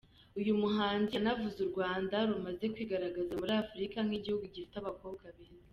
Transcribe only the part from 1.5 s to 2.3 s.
u Rwanda